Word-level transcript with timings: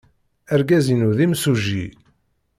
Argaz-inu 0.53 1.09
d 1.17 1.19
imsujji. 1.25 1.85